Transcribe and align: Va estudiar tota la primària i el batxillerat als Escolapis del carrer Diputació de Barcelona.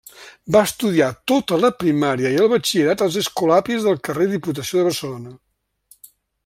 Va 0.53 0.61
estudiar 0.67 1.09
tota 1.31 1.59
la 1.65 1.69
primària 1.83 2.31
i 2.37 2.39
el 2.45 2.49
batxillerat 2.55 3.05
als 3.07 3.21
Escolapis 3.23 3.87
del 3.89 4.03
carrer 4.09 4.31
Diputació 4.35 4.81
de 4.83 4.89
Barcelona. 4.91 5.37